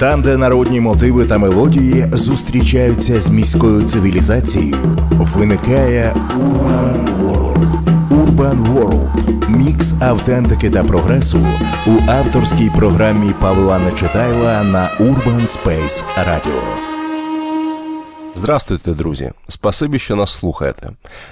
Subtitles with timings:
[0.00, 4.76] Там, де народні мотиви та мелодії зустрічаються з міською цивілізацією,
[5.10, 7.64] виникає Urban World.
[8.10, 9.08] Urban World–
[9.48, 11.46] мікс автентики та прогресу
[11.86, 16.89] у авторській програмі Павла Нечитайла на Urban Space Radio.
[18.34, 19.32] Здрастуйте, друзі!
[19.48, 20.90] Спасибі, що нас слухаєте.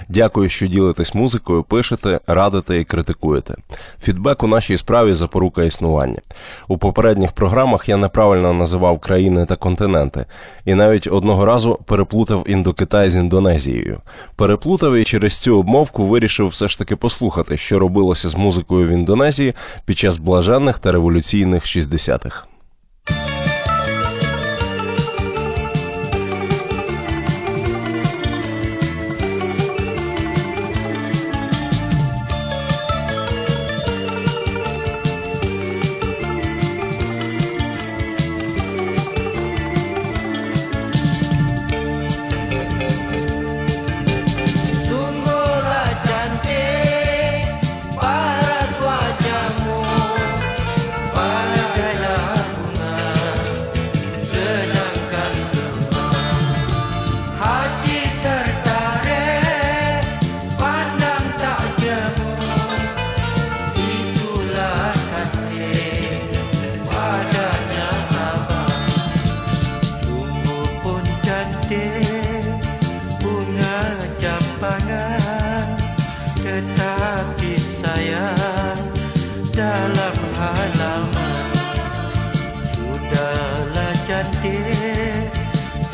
[0.09, 3.55] Дякую, що ділитесь музикою, пишете, радите і критикуєте.
[4.01, 6.21] Фідбек у нашій справі запорука існування.
[6.67, 10.25] У попередніх програмах я неправильно називав країни та континенти,
[10.65, 14.01] і навіть одного разу переплутав індокитай з Індонезією.
[14.35, 18.91] Переплутав і через цю обмовку вирішив все ж таки послухати, що робилося з музикою в
[18.91, 19.53] Індонезії
[19.85, 22.43] під час блаженних та революційних 60-х.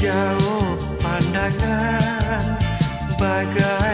[0.05, 2.45] jauh pandangan
[3.17, 3.84] bagai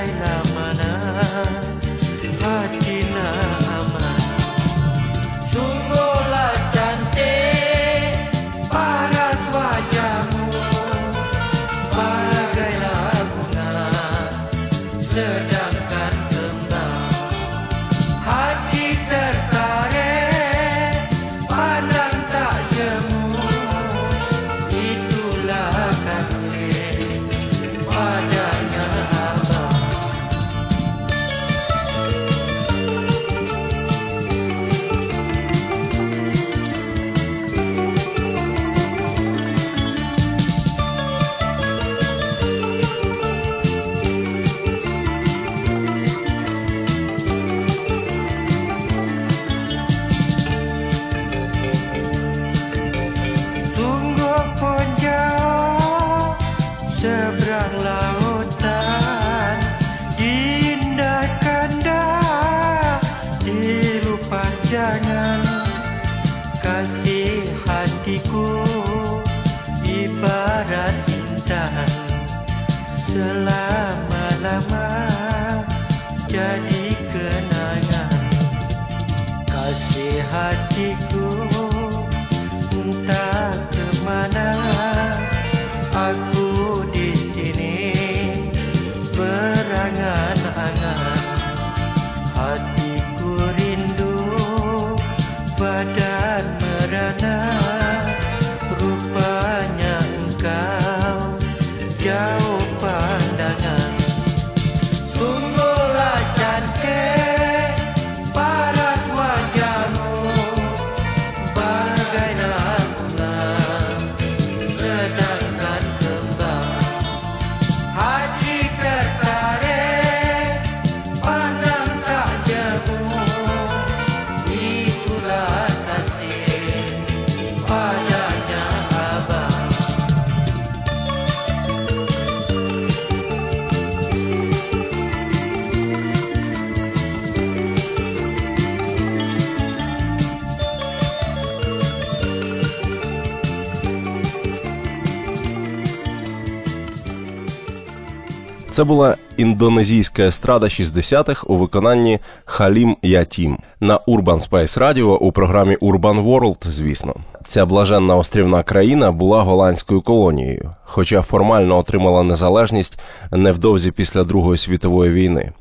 [148.82, 155.76] Це була індонезійська естрада 60-х у виконанні Халім Ятім на Urban Space Radio у програмі
[155.76, 163.00] Urban World, Звісно, ця блаженна острівна країна була голландською колонією, хоча формально отримала незалежність
[163.32, 165.52] невдовзі після Другої світової війни.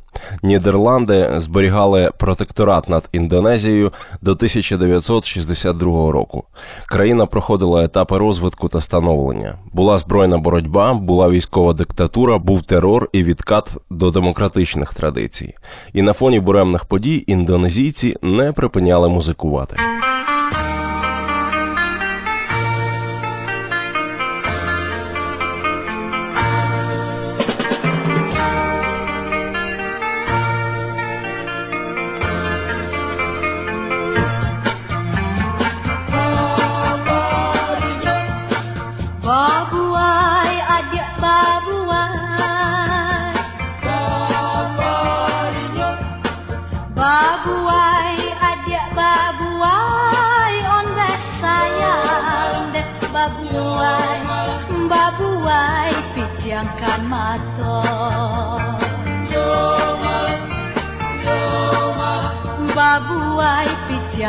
[0.43, 3.93] Нідерланди зберігали протекторат над Індонезією
[4.23, 6.45] до 1962 року.
[6.87, 9.55] Країна проходила етапи розвитку та становлення.
[9.73, 15.55] Була збройна боротьба, була військова диктатура, був терор і відкат до демократичних традицій.
[15.93, 19.77] І на фоні буремних подій індонезійці не припиняли музикувати.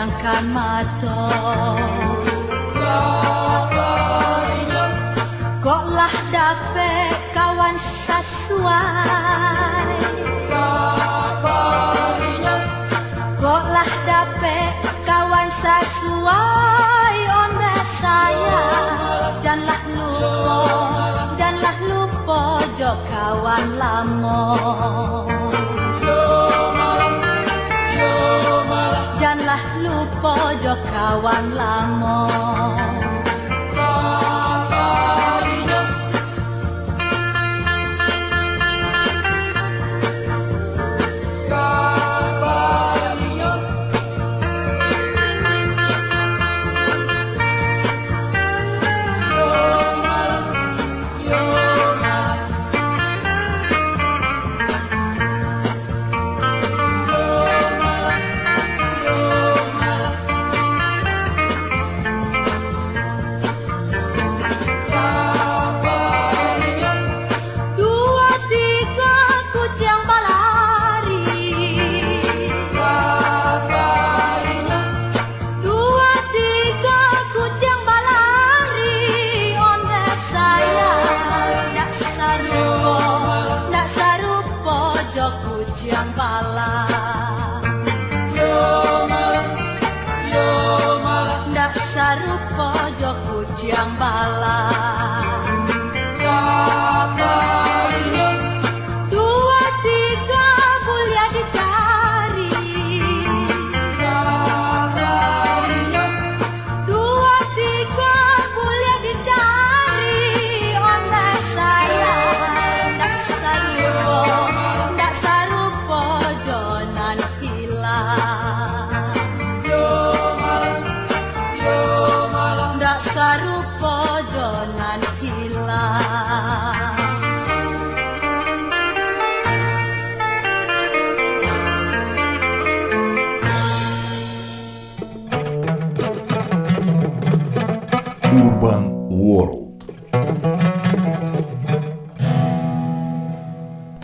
[0.01, 1.29] padangkan mata.
[5.61, 8.81] Kok lah dapet kawan sesuai?
[10.49, 11.85] sasuai
[13.37, 14.73] Kok lah dapet
[15.05, 18.65] kawan sasuai Onda saya
[19.45, 20.57] Janganlah lupa
[21.37, 22.41] janganlah lupa
[22.73, 24.49] jok kawan lama.
[31.25, 32.00] วันหลัง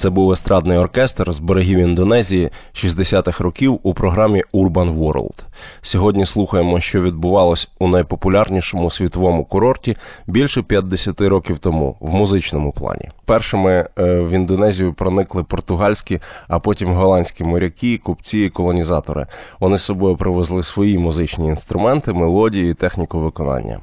[0.08, 5.40] Це був естрадний оркестр з берегів Індонезії 60-х років у програмі Urban World.
[5.82, 13.10] Сьогодні слухаємо, що відбувалось у найпопулярнішому світовому курорті більше 50 років тому в музичному плані.
[13.26, 19.28] Першими е, в Індонезію проникли португальські, а потім голландські моряки, купці і колонізатори.
[19.60, 23.80] Вони з собою привезли свої музичні інструменти, мелодії і техніку виконання.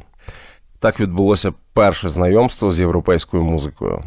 [0.78, 4.02] Так відбулося перше знайомство з європейською музикою.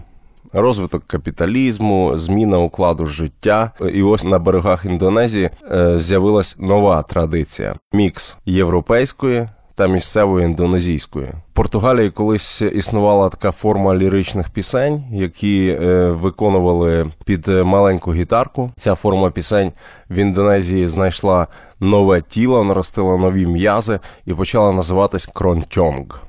[0.53, 3.71] Розвиток капіталізму, зміна укладу життя.
[3.93, 11.25] І ось на берегах Індонезії е, з'явилась нова традиція: мікс європейської та місцевої індонезійської.
[11.25, 18.71] В Португалії колись існувала така форма ліричних пісень, які е, виконували під маленьку гітарку.
[18.75, 19.71] Ця форма пісень
[20.09, 21.47] в Індонезії знайшла
[21.79, 26.21] нове тіло, наростила нові м'язи і почала називатись крончонг.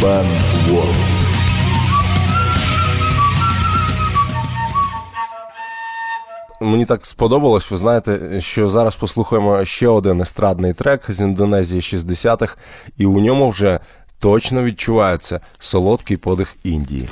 [0.00, 0.26] Urban
[0.68, 0.96] World.
[6.60, 12.56] Мені так сподобалось, ви знаєте, що зараз послухаємо ще один естрадний трек з Індонезії 60-х,
[12.98, 13.80] і у ньому вже
[14.18, 17.08] точно відчувається солодкий подих Індії.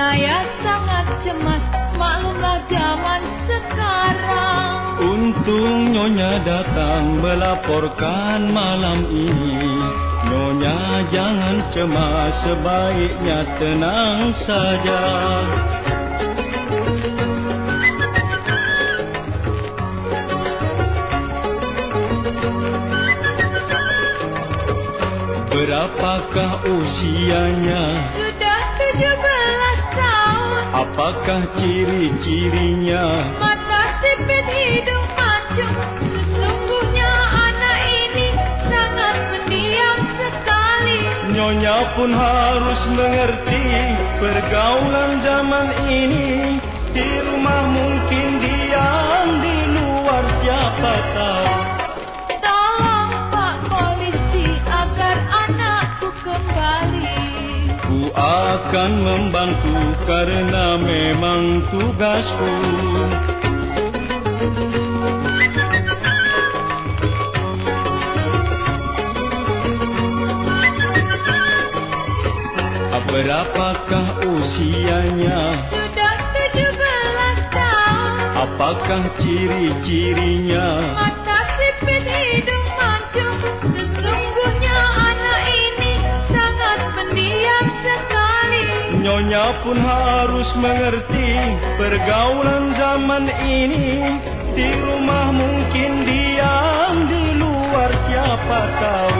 [0.00, 1.60] Saya sangat cemas
[2.00, 4.96] Maklumlah zaman sekarang.
[4.96, 9.60] Untung Nyonya datang melaporkan malam ini.
[10.24, 15.04] Nyonya jangan cemas sebaiknya tenang saja.
[25.52, 27.84] Berapakah usianya?
[28.16, 29.39] Sudah 17 tahun
[30.80, 33.36] Apakah ciri-cirinya?
[33.36, 35.76] Mata sipit hidung mancung
[36.08, 38.28] Sesungguhnya anak ini
[38.64, 40.98] sangat pendiam sekali.
[41.36, 43.64] Nyonya pun harus mengerti
[44.24, 46.56] pergaulan zaman ini.
[46.96, 51.52] Di rumah mungkin diam, di luar siapa tahu.
[52.40, 56.99] Tolong Pak Polisi agar anakku kembali
[57.90, 59.74] Ku akan membantu
[60.06, 62.54] karena memang tugasku
[73.10, 75.66] Berapakah usianya?
[75.66, 80.94] Sudah 17 tahun Apakah ciri-cirinya?
[80.94, 81.29] Mata
[89.10, 91.34] Nyonya pun harus mengerti
[91.82, 94.06] pergaulan zaman ini.
[94.54, 99.18] Di rumah mungkin diam, di luar siapa tahu.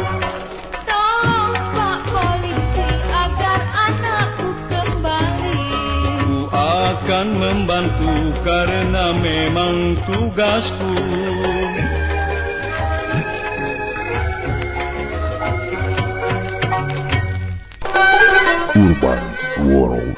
[0.87, 5.59] Tolong Pak Polisi agar anakku kembali.
[6.23, 8.15] Ku akan membantu
[8.47, 10.95] karena memang tugasku.
[18.79, 20.17] Urban World.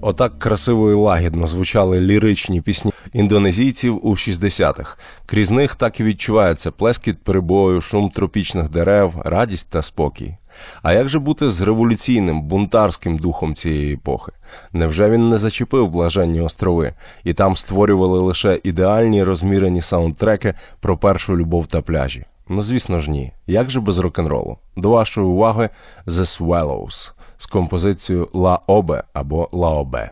[0.00, 4.96] Отак красиво і лагідно звучали ліричні пісні індонезійців у 60-х.
[5.26, 10.36] Крізь них так і відчувається плескіт прибою, шум тропічних дерев, радість та спокій.
[10.82, 14.32] А як же бути з революційним бунтарським духом цієї епохи?
[14.72, 21.36] Невже він не зачепив блаженні острови, і там створювали лише ідеальні розмірені саундтреки про першу
[21.36, 22.24] любов та пляжі?
[22.48, 23.32] Ну звісно ж ні.
[23.46, 24.58] Як же без рок-н-ролу?
[24.76, 25.70] До вашої уваги
[26.06, 30.08] The Swallows з композицією La Obe або La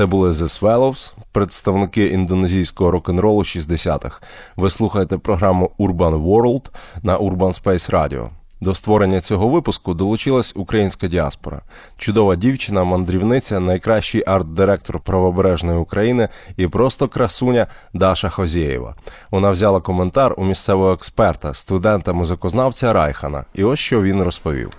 [0.00, 4.20] Це були The Swallows, представники індонезійського рок-н-ролу 60-х.
[4.56, 6.62] Ви слухаєте програму Urban World
[7.02, 8.28] на Urban Space Radio.
[8.60, 11.62] До створення цього випуску долучилась українська діаспора.
[11.98, 18.94] Чудова дівчина, мандрівниця, найкращий арт-директор правобережної України і просто красуня Даша Хозєєва.
[19.30, 23.44] Вона взяла коментар у місцевого експерта, студента-музикознавця Райхана.
[23.54, 24.70] І ось що він розповів.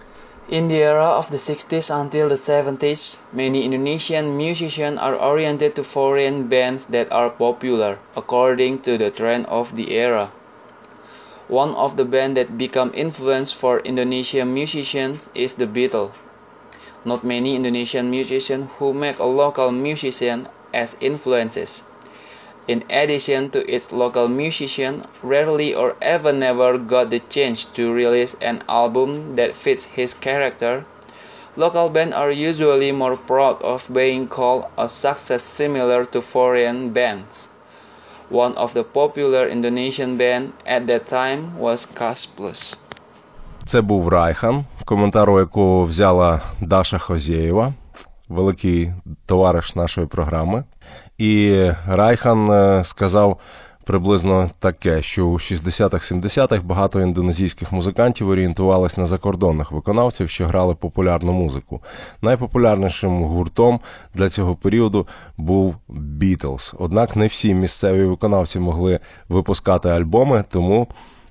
[0.52, 5.84] In the era of the 60s until the 70s, many Indonesian musicians are oriented to
[5.86, 10.34] foreign bands that are popular according to the trend of the era.
[11.48, 16.12] One of the bands that become influence for Indonesian musicians is the Beatles.
[17.06, 21.86] Not many Indonesian musicians who make a local musician as influences
[22.71, 28.35] In addition to its local musician, rarely or ever never got the chance to release
[28.43, 30.85] an album that fits his character.
[31.57, 37.49] Local bands are usually more proud of being called a success similar to foreign bands.
[38.29, 42.77] One of the popular Indonesian band at that time was Cas Plus.
[43.67, 47.73] Це був Райхан, коментар у якого взяла Даша Хозєєва,
[48.29, 48.93] великий
[49.27, 50.65] товариш нашої програми.
[51.22, 53.40] І Райхан е, сказав
[53.84, 61.34] приблизно таке, що у 60-х-70-х багато індонезійських музикантів орієнтувались на закордонних виконавців, що грали популярну
[61.34, 61.82] музику.
[62.22, 63.80] Найпопулярнішим гуртом
[64.14, 65.08] для цього періоду
[65.38, 66.74] був Beatles.
[66.80, 70.88] Однак не всі місцеві виконавці могли випускати альбоми, тому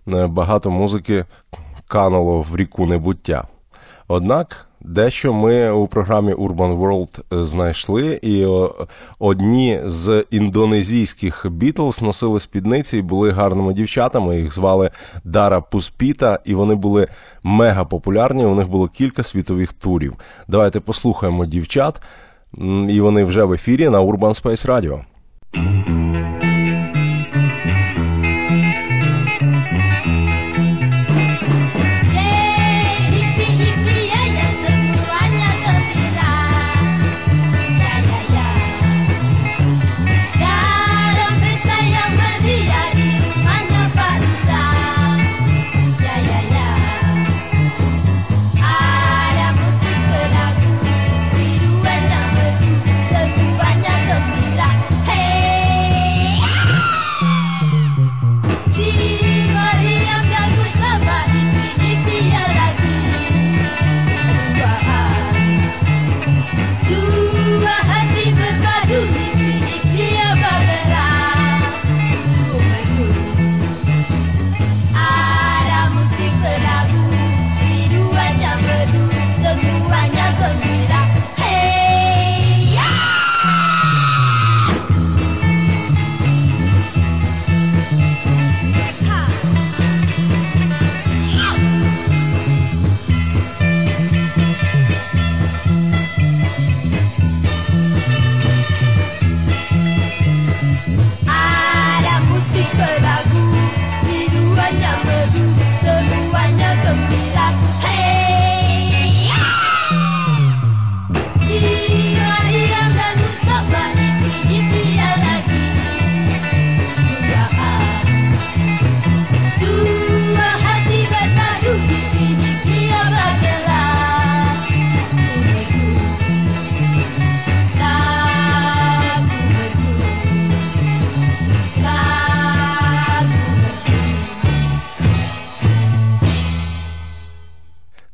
[0.08, 1.24] е, багато музики
[1.88, 3.44] кануло в ріку небуття.
[4.08, 8.46] Однак дещо ми у програмі Urban World знайшли, і
[9.18, 14.40] одні з індонезійських Бітлз носили спідниці і були гарними дівчатами.
[14.40, 14.90] Їх звали
[15.24, 17.06] Дара Пуспіта, і вони були
[17.42, 18.44] мега популярні.
[18.44, 20.14] У них було кілька світових турів.
[20.48, 22.02] Давайте послухаємо дівчат,
[22.88, 26.29] і вони вже в ефірі на Urban Space Radio.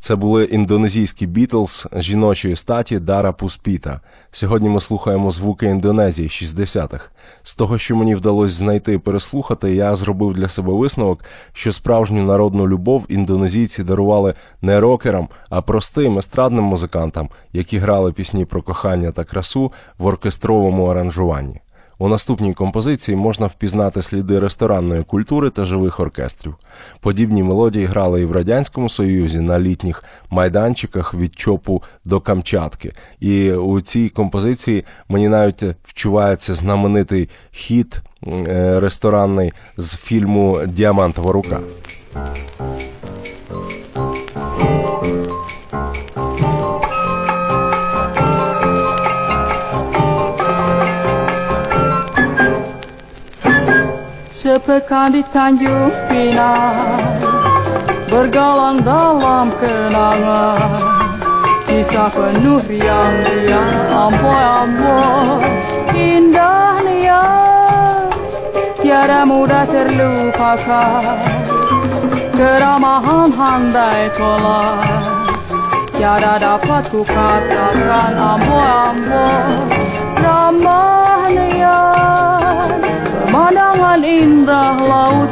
[0.07, 4.01] Це були індонезійські Бітлз жіночої статі Дара Пуспіта.
[4.31, 7.11] Сьогодні ми слухаємо звуки Індонезії 60-х.
[7.42, 12.23] З того, що мені вдалося знайти і переслухати, я зробив для себе висновок, що справжню
[12.23, 19.12] народну любов індонезійці дарували не рокерам, а простим естрадним музикантам, які грали пісні про кохання
[19.12, 21.61] та красу в оркестровому аранжуванні.
[21.98, 26.54] У наступній композиції можна впізнати сліди ресторанної культури та живих оркестрів.
[27.00, 32.92] Подібні мелодії грали і в Радянському Союзі на літніх майданчиках від Чопу до Камчатки.
[33.20, 41.61] І у цій композиції мені навіть вчувається знаменитий хіт е, ресторанний з фільму Діамантова рука.
[54.57, 57.21] Sepekan di Tanjung Pinang
[58.09, 60.81] Bergalang dalam kenangan.
[61.69, 65.53] Kisah penuh riang-riang Amboi-amboi
[65.92, 67.21] Indahnya
[68.81, 71.21] Tiada mudah terlupakan
[72.33, 75.05] Keramahan handai tolak.
[75.92, 79.69] Tiada dapat ku katakan Amboi-amboi
[80.16, 81.77] Ramahnya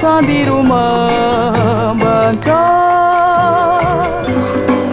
[0.05, 2.53] biru membentang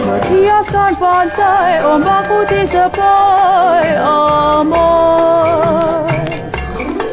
[0.00, 6.08] Berhiaskan pantai Ombak putih sepoi Amor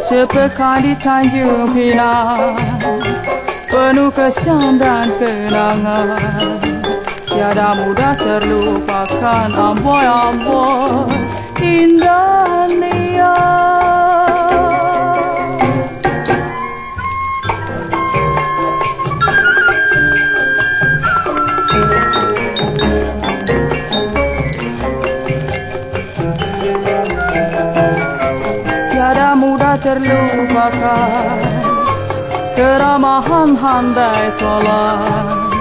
[0.08, 2.56] Sepekan di Tanjung Pinang
[3.70, 6.58] Penuh kesan dan kenangan.
[7.30, 11.14] Tiada mudah terlupakan Amboi-amboi
[11.62, 12.50] Indahnya
[13.20, 13.79] Tiada
[32.60, 35.56] Keramahan handai tolak.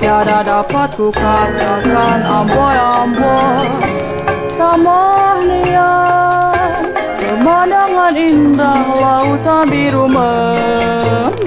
[0.00, 3.68] Tiada dapat ku katakan amboi-amboi
[4.56, 6.88] Ramah niat.
[7.20, 11.44] Pemandangan indah Lautan biru membentang.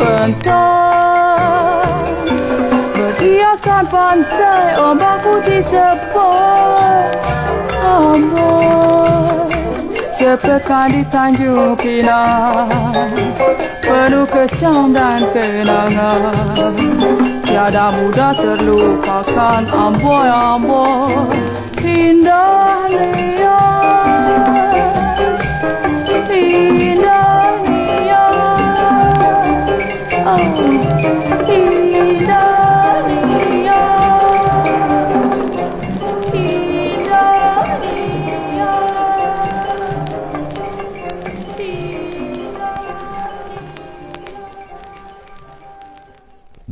[2.93, 7.09] Berhiaskan pantai Ombak putih sepoi.
[7.81, 9.42] Amboi
[10.23, 12.71] Sepekan di Tanjung Pinang
[13.83, 16.71] Penuh kesan dan kenangan.
[17.43, 19.67] Tiada mudah terlupakan.
[19.67, 21.27] Amboi-amboi
[21.83, 24.31] Indah liat
[26.31, 29.67] Indah liat
[30.23, 30.39] oh,
[31.51, 31.72] Indah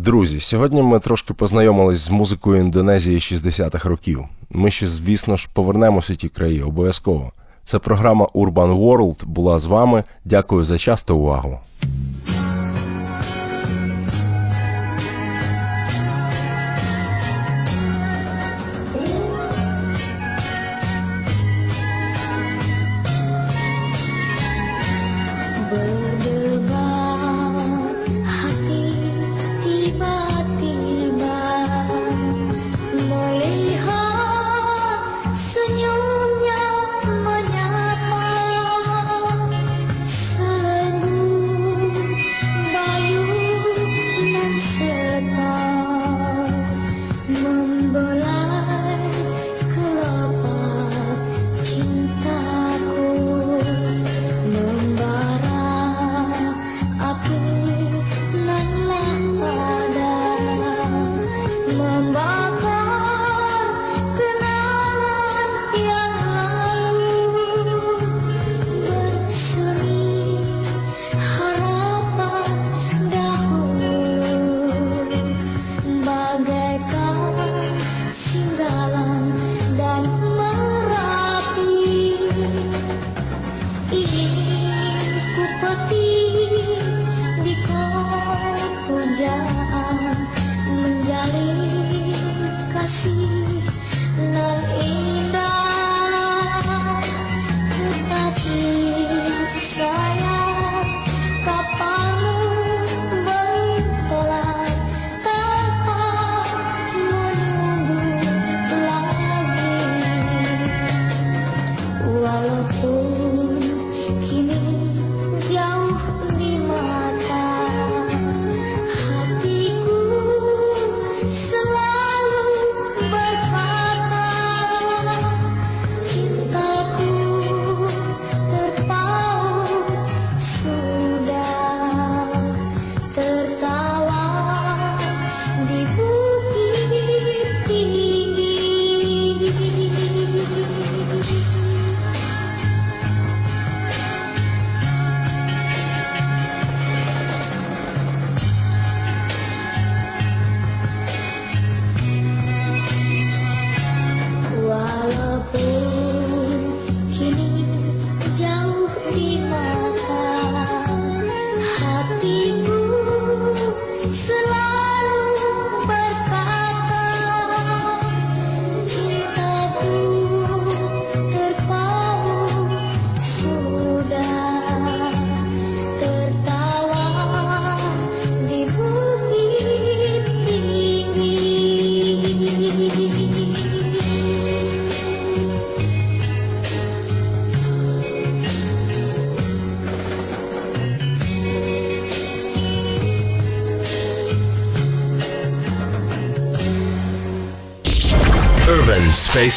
[0.03, 4.25] Друзі, сьогодні ми трошки познайомились з музикою Індонезії 60-х років.
[4.49, 7.31] Ми ще, звісно ж, повернемося ті краї обов'язково.
[7.63, 10.03] Це програма Urban World була з вами.
[10.25, 11.59] Дякую за час та увагу.